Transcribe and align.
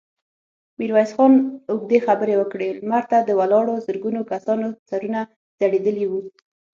ميرويس 0.79 1.11
خان 1.17 1.33
اوږدې 1.71 1.99
خبرې 2.07 2.35
وکړې، 2.37 2.69
لمر 2.79 3.03
ته 3.11 3.17
د 3.23 3.29
ولاړو 3.39 3.73
زرګونو 3.85 4.21
کسانو 4.31 4.67
سرونه 4.89 5.19
ځړېدلي 5.59 6.05
وو. 6.07 6.21